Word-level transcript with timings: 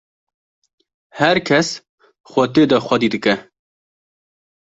her 1.17 1.37
kes 1.47 1.69
xwe 2.29 2.43
tê 2.53 2.63
de 2.71 2.77
xwedî 2.85 3.09
dike 3.13 3.35